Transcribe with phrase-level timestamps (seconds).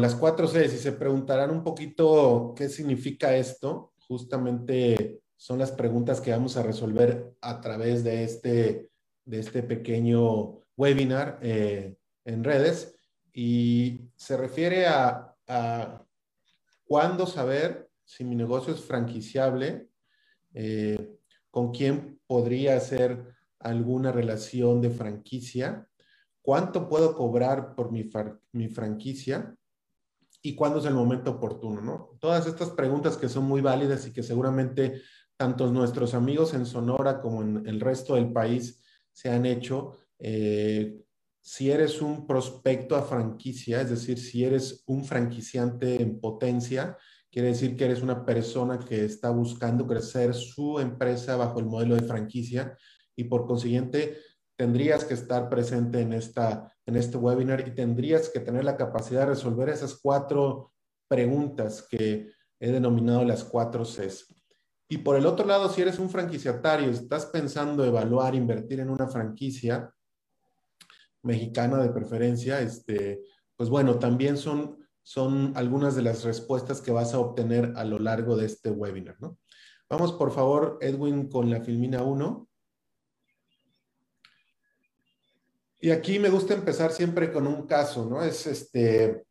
[0.00, 6.20] las cuatro C, si se preguntarán un poquito qué significa esto, justamente son las preguntas
[6.20, 8.90] que vamos a resolver a través de este,
[9.24, 12.94] de este pequeño webinar eh, en redes.
[13.32, 15.26] Y se refiere a,
[16.84, 19.88] cuándo saber si mi negocio es franquiciable,
[20.54, 21.18] eh,
[21.50, 25.88] con quién podría hacer alguna relación de franquicia,
[26.42, 29.56] cuánto puedo cobrar por mi franquicia
[30.42, 32.16] y cuándo es el momento oportuno, ¿no?
[32.20, 35.02] Todas estas preguntas que son muy válidas y que seguramente
[35.36, 39.96] tanto nuestros amigos en Sonora como en el resto del país se han hecho.
[40.18, 41.00] Eh,
[41.40, 46.98] si eres un prospecto a franquicia, es decir, si eres un franquiciante en potencia,
[47.30, 51.96] quiere decir que eres una persona que está buscando crecer su empresa bajo el modelo
[51.96, 52.76] de franquicia
[53.16, 54.18] y por consiguiente
[54.56, 59.20] tendrías que estar presente en, esta, en este webinar y tendrías que tener la capacidad
[59.20, 60.72] de resolver esas cuatro
[61.08, 64.26] preguntas que he denominado las cuatro Cs.
[64.88, 69.06] Y por el otro lado, si eres un franquiciatario, estás pensando evaluar, invertir en una
[69.06, 69.94] franquicia,
[71.22, 73.22] mexicana de preferencia, este,
[73.56, 77.98] pues bueno, también son, son algunas de las respuestas que vas a obtener a lo
[77.98, 79.38] largo de este webinar, ¿no?
[79.88, 82.48] Vamos, por favor, Edwin, con la filmina 1.
[85.80, 88.22] Y aquí me gusta empezar siempre con un caso, ¿no?
[88.22, 89.24] Es este,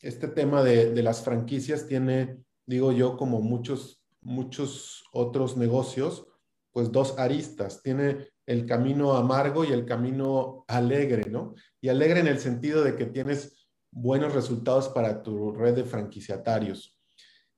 [0.00, 6.26] este tema de, de las franquicias tiene, digo yo, como muchos, muchos otros negocios,
[6.70, 7.82] pues dos aristas.
[7.82, 11.54] Tiene el camino amargo y el camino alegre, ¿no?
[11.80, 16.96] Y alegre en el sentido de que tienes buenos resultados para tu red de franquiciatarios.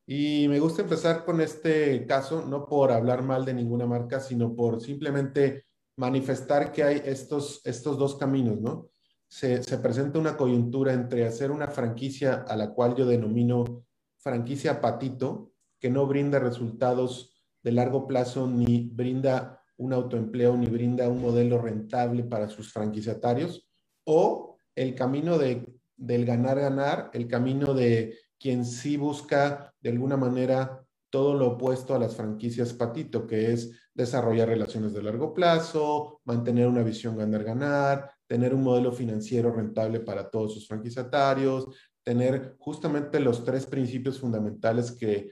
[0.07, 4.57] Y me gusta empezar con este caso, no por hablar mal de ninguna marca, sino
[4.57, 5.67] por simplemente
[5.99, 8.89] manifestar que hay estos, estos dos caminos, ¿no?
[9.27, 13.85] Se, se presenta una coyuntura entre hacer una franquicia a la cual yo denomino
[14.17, 21.09] franquicia patito, que no brinda resultados de largo plazo ni brinda un autoempleo ni brinda
[21.09, 23.69] un modelo rentable para sus franquiciatarios,
[24.05, 30.85] o el camino de, del ganar-ganar, el camino de quien sí busca de alguna manera
[31.11, 36.69] todo lo opuesto a las franquicias patito, que es desarrollar relaciones de largo plazo, mantener
[36.69, 41.67] una visión ganar-ganar, tener un modelo financiero rentable para todos sus franquiciatarios,
[42.03, 45.31] tener justamente los tres principios fundamentales que,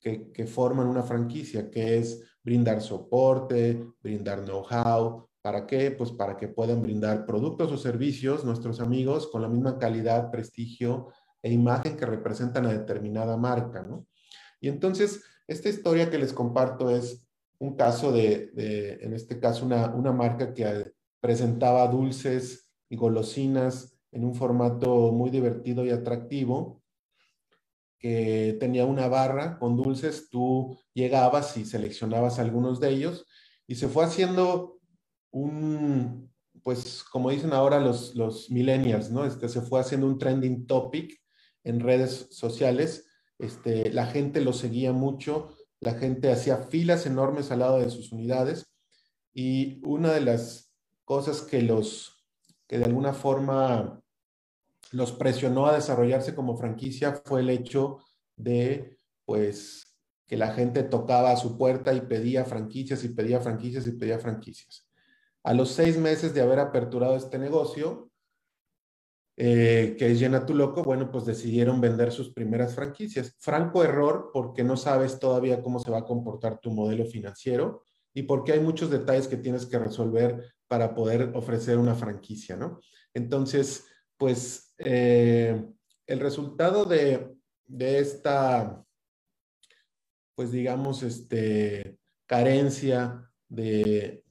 [0.00, 5.28] que, forman una franquicia, que es brindar soporte, brindar know-how.
[5.42, 5.90] ¿Para qué?
[5.90, 11.08] Pues para que puedan brindar productos o servicios nuestros amigos con la misma calidad, prestigio
[11.42, 14.06] e imagen que representan a determinada marca, ¿no?
[14.60, 17.26] Y entonces, esta historia que les comparto es
[17.58, 18.50] un caso de,
[19.00, 25.30] en este caso, una, una marca que presentaba dulces y golosinas en un formato muy
[25.30, 26.82] divertido y atractivo
[27.98, 33.26] que tenía una barra con dulces, tú llegabas y seleccionabas algunos de ellos
[33.66, 34.78] y se fue haciendo
[35.30, 36.30] un,
[36.62, 39.24] pues como dicen ahora los, los millennials, ¿no?
[39.24, 41.20] Este, se fue haciendo un trending topic
[41.64, 43.06] en redes sociales,
[43.38, 48.12] este, la gente lo seguía mucho, la gente hacía filas enormes al lado de sus
[48.12, 48.66] unidades
[49.34, 50.72] y una de las
[51.04, 52.24] cosas que los,
[52.66, 54.02] que de alguna forma
[54.92, 57.98] los presionó a desarrollarse como franquicia fue el hecho
[58.36, 63.86] de, pues, que la gente tocaba a su puerta y pedía franquicias y pedía franquicias
[63.86, 64.88] y pedía franquicias.
[65.44, 68.10] A los seis meses de haber aperturado este negocio,
[69.36, 73.34] eh, que es Llena tu Loco, bueno, pues decidieron vender sus primeras franquicias.
[73.38, 77.82] Franco error porque no sabes todavía cómo se va a comportar tu modelo financiero
[78.14, 82.80] y porque hay muchos detalles que tienes que resolver para poder ofrecer una franquicia, ¿no?
[83.12, 83.84] Entonces,
[84.16, 85.64] pues eh,
[86.06, 87.36] el resultado de,
[87.78, 88.84] esta,
[90.34, 94.24] pues digamos, este, carencia de,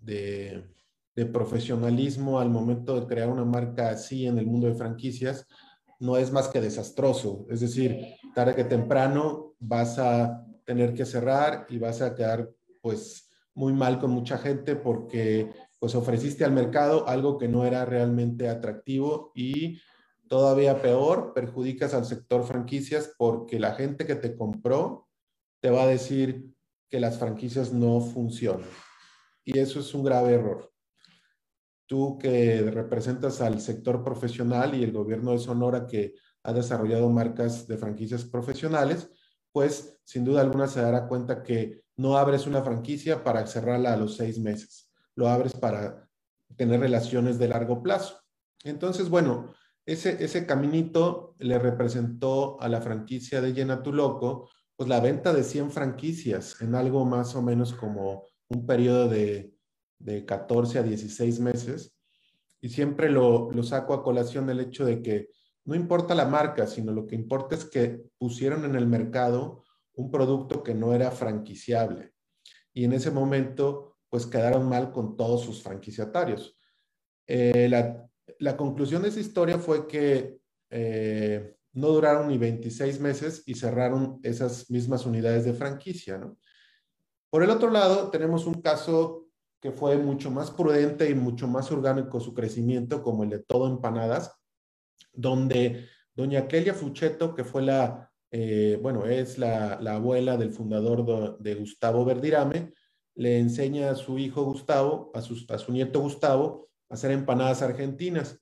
[1.23, 5.47] profesionalismo al momento de crear una marca así en el mundo de franquicias,
[5.99, 7.45] no es más que desastroso.
[7.49, 12.51] Es decir, tarde que temprano vas a tener que cerrar y vas a quedar
[12.81, 15.49] pues muy mal con mucha gente porque
[15.79, 19.79] pues ofreciste al mercado algo que no era realmente atractivo y
[20.27, 25.07] todavía peor, perjudicas al sector franquicias porque la gente que te compró
[25.61, 26.53] te va a decir
[26.89, 28.67] que las franquicias no funcionan.
[29.43, 30.74] Y eso es un grave error.
[31.85, 37.67] Tú que representas al sector profesional y el gobierno de Sonora que ha desarrollado marcas
[37.67, 39.09] de franquicias profesionales,
[39.51, 43.97] pues sin duda alguna se dará cuenta que no abres una franquicia para cerrarla a
[43.97, 44.85] los seis meses
[45.15, 46.07] lo abres para
[46.55, 48.21] tener relaciones de largo plazo.
[48.63, 49.53] Entonces, bueno,
[49.85, 55.33] ese, ese caminito le representó a la franquicia de Llena tu Loco, pues la venta
[55.33, 59.54] de 100 franquicias en algo más o menos como un periodo de,
[59.99, 61.97] de 14 a 16 meses.
[62.61, 65.29] Y siempre lo, lo saco a colación el hecho de que
[65.65, 69.63] no importa la marca, sino lo que importa es que pusieron en el mercado
[69.95, 72.13] un producto que no era franquiciable.
[72.73, 76.57] Y en ese momento, pues quedaron mal con todos sus franquiciatarios.
[77.27, 78.07] Eh, la,
[78.39, 80.39] la, conclusión de esa historia fue que
[80.69, 86.37] eh, no duraron ni 26 meses y cerraron esas mismas unidades de franquicia, ¿no?
[87.31, 89.24] Por el otro lado, tenemos un caso
[89.65, 93.67] que fue mucho más prudente y mucho más orgánico su crecimiento, como el de Todo
[93.67, 94.31] Empanadas,
[95.11, 101.55] donde doña Clelia Fucheto, que fue la, eh, bueno, es la, abuela del fundador de,
[101.55, 102.73] Gustavo Verdirame,
[103.15, 107.63] le enseña a su hijo Gustavo, a su, a su nieto Gustavo, a hacer empanadas
[107.63, 108.39] argentinas.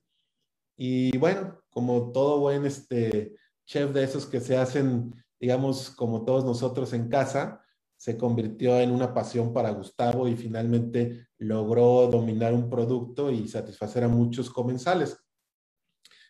[0.76, 3.34] Y bueno, como todo buen este,
[3.64, 7.63] chef de esos que se hacen, digamos, como todos nosotros en casa,
[8.04, 14.04] se convirtió en una pasión para Gustavo y finalmente logró dominar un producto y satisfacer
[14.04, 15.16] a muchos comensales.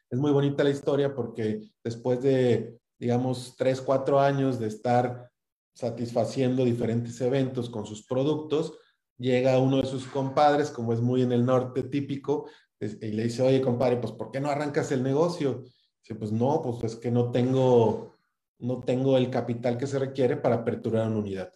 [0.09, 5.33] Es muy bonita la historia porque después de, digamos, tres, cuatro años de estar
[5.75, 8.79] satisfaciendo diferentes eventos con sus productos,
[9.19, 12.49] llega uno de sus compadres, como es muy en el norte típico,
[12.79, 15.65] y le dice, oye, compadre, pues ¿por qué no arrancas el negocio?
[16.05, 18.15] Dice, pues no, pues es que no tengo,
[18.61, 21.53] no tengo el capital que se requiere para aperturar una unidad.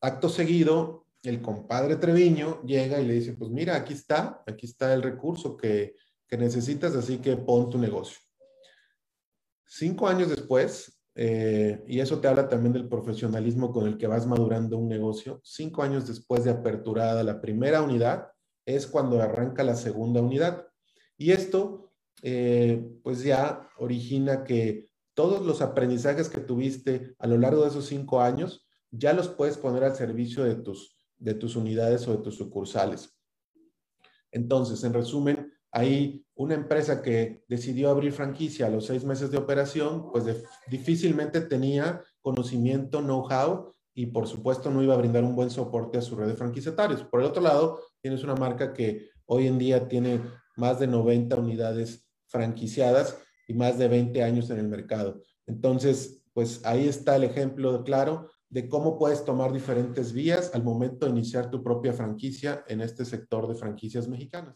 [0.00, 4.94] Acto seguido, el compadre Treviño llega y le dice, pues mira, aquí está, aquí está
[4.94, 5.96] el recurso que,
[6.28, 8.18] que necesitas, así que pon tu negocio.
[9.66, 14.26] Cinco años después, eh, y eso te habla también del profesionalismo con el que vas
[14.26, 15.40] madurando un negocio.
[15.42, 18.28] Cinco años después de aperturada la primera unidad,
[18.64, 20.66] es cuando arranca la segunda unidad.
[21.16, 21.90] Y esto,
[22.22, 27.86] eh, pues ya origina que todos los aprendizajes que tuviste a lo largo de esos
[27.86, 32.22] cinco años, ya los puedes poner al servicio de tus, de tus unidades o de
[32.22, 33.14] tus sucursales.
[34.30, 39.38] Entonces, en resumen, hay una empresa que decidió abrir franquicia a los seis meses de
[39.38, 40.24] operación, pues
[40.68, 46.02] difícilmente tenía conocimiento, know-how y por supuesto no iba a brindar un buen soporte a
[46.02, 47.02] su red de franquiciatarios.
[47.02, 50.20] Por el otro lado, tienes una marca que hoy en día tiene
[50.56, 55.20] más de 90 unidades franquiciadas y más de 20 años en el mercado.
[55.46, 61.06] Entonces, pues ahí está el ejemplo claro de cómo puedes tomar diferentes vías al momento
[61.06, 64.54] de iniciar tu propia franquicia en este sector de franquicias mexicanas.